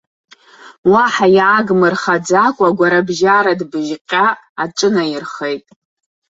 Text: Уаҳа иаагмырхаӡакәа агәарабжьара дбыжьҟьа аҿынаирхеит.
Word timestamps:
Уаҳа 0.91 1.27
иаагмырхаӡакәа 1.37 2.65
агәарабжьара 2.69 3.59
дбыжьҟьа 3.59 4.25
аҿынаирхеит. 4.63 5.65